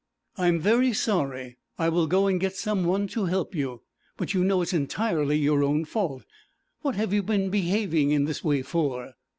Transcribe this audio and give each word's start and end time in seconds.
'I'm 0.35 0.59
very 0.59 0.93
sorry; 0.93 1.57
I 1.77 1.87
will 1.89 2.07
go 2.07 2.25
and 2.25 2.39
get 2.39 2.55
some 2.55 2.85
one 2.85 3.05
to 3.09 3.25
help 3.25 3.53
you, 3.53 3.83
but 4.17 4.33
you 4.33 4.43
know 4.43 4.63
it's 4.63 4.73
entirely 4.73 5.37
your 5.37 5.61
own 5.61 5.85
fault. 5.85 6.25
What 6.81 6.95
have 6.95 7.13
you 7.13 7.21
been 7.21 7.51
behaving 7.51 8.09
in 8.09 8.25
this 8.25 8.43
way 8.43 8.63
for?' 8.63 9.13